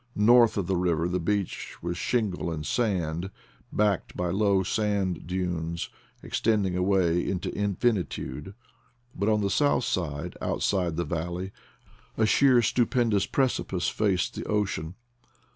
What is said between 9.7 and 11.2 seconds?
side, outside the